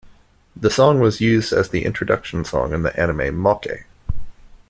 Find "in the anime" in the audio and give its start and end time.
2.73-3.39